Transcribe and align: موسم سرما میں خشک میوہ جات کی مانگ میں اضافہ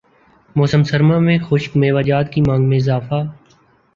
موسم 0.55 0.83
سرما 0.83 1.17
میں 1.19 1.37
خشک 1.39 1.77
میوہ 1.77 2.01
جات 2.01 2.31
کی 2.31 2.41
مانگ 2.41 2.67
میں 2.69 2.77
اضافہ 2.77 3.21